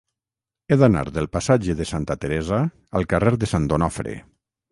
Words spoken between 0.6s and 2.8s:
He d'anar del passatge de Santa Teresa